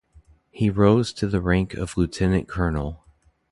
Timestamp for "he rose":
0.49-1.13